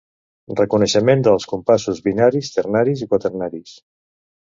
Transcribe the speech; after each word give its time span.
Reconeixement 0.59 1.21
dels 1.27 1.47
compassos 1.53 2.01
binaris, 2.09 2.53
ternaris 2.59 3.07
i 3.07 3.11
quaternaris. 3.15 3.81